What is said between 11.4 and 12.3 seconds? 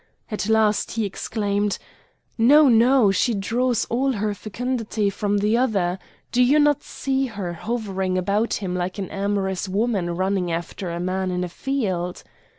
a field?"